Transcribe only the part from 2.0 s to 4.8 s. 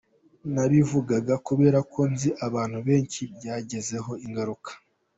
nzi abantu benshi byagizeho ingaruka.